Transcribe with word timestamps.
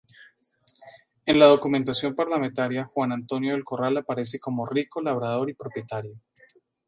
En 1.27 1.37
la 1.37 1.45
documentación 1.45 2.15
parlamentaria 2.15 2.85
Juan 2.85 3.11
Antonio 3.11 3.51
del 3.53 3.63
Corral 3.63 3.97
aparece 3.97 4.39
como 4.39 4.65
rico 4.65 4.99
labrador 4.99 5.47
y 5.51 5.53
propietario. 5.53 6.19